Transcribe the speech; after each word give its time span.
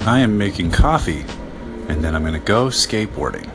I 0.00 0.20
am 0.20 0.38
making 0.38 0.70
coffee, 0.70 1.24
and 1.88 2.02
then 2.02 2.14
I'm 2.14 2.22
going 2.22 2.34
to 2.34 2.38
go 2.38 2.66
skateboarding. 2.66 3.50